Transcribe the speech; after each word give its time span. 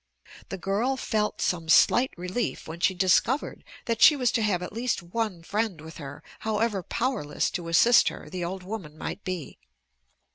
The 0.49 0.57
girl 0.57 0.97
felt 0.97 1.41
some 1.41 1.69
slight 1.69 2.09
relief 2.17 2.67
when 2.67 2.79
she 2.79 2.95
discovered 2.95 3.63
that 3.85 4.01
she 4.01 4.15
was 4.15 4.31
to 4.31 4.41
have 4.41 4.63
at 4.63 4.73
least 4.73 5.03
one 5.03 5.43
friend 5.43 5.79
with 5.79 5.97
her, 5.97 6.23
however 6.39 6.81
powerless 6.81 7.51
to 7.51 7.67
assist 7.67 8.07
her 8.07 8.27
the 8.27 8.43
old 8.43 8.63
woman 8.63 8.97
might 8.97 9.23
be. 9.23 9.59